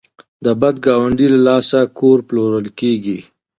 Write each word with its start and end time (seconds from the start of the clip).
د 0.45 0.47
بد 0.61 0.75
ګاونډي 0.85 1.27
له 1.33 1.39
لاسه 1.47 1.79
کور 1.99 2.17
پلورل 2.27 2.67
کیږي. 2.79 3.19